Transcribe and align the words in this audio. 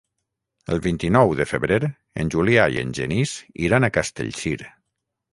El 0.75 0.79
vint-i-nou 0.85 1.33
de 1.41 1.45
febrer 1.49 1.77
en 2.23 2.31
Julià 2.35 2.63
i 2.75 2.79
en 2.83 2.93
Genís 2.99 3.33
iran 3.67 3.85
a 3.85 3.91
Castellcir. 3.99 4.55